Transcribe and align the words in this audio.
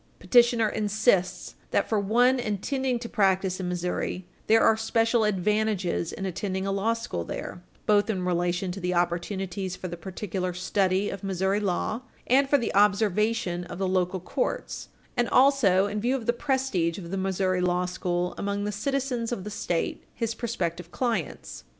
Petitioner 0.17 0.67
insists 0.67 1.53
that, 1.69 1.87
for 1.87 1.99
one 1.99 2.39
intending 2.39 2.97
to 2.97 3.07
practice 3.07 3.59
in 3.59 3.69
Missouri, 3.69 4.25
there 4.47 4.61
are 4.63 4.75
special 4.75 5.25
advantages 5.25 6.11
in 6.11 6.25
attending 6.25 6.65
a 6.65 6.71
law 6.71 6.93
school 6.93 7.23
there, 7.23 7.61
both 7.85 8.09
in 8.09 8.25
relation 8.25 8.71
to 8.71 8.79
the 8.79 8.95
opportunities 8.95 9.75
for 9.75 9.87
the 9.87 9.95
particular 9.95 10.53
study 10.55 11.11
of 11.11 11.23
Missouri 11.23 11.59
law 11.59 12.01
and 12.25 12.49
for 12.49 12.57
the 12.57 12.73
observation 12.73 13.63
of 13.65 13.77
the 13.77 13.87
local 13.87 14.19
courts 14.19 14.89
[Footnote 15.15 15.15
3] 15.17 15.17
and 15.17 15.29
also 15.29 15.85
in 15.85 16.01
view 16.01 16.15
of 16.15 16.25
the 16.25 16.33
prestige 16.33 16.97
of 16.97 17.11
the 17.11 17.15
Missouri 17.15 17.61
law 17.61 17.85
school 17.85 18.33
among 18.39 18.63
the 18.63 18.71
citizens 18.71 19.31
of 19.31 19.43
the 19.43 19.51
State, 19.51 20.03
his 20.15 20.33
prospective 20.33 20.89
clients. 20.89 21.63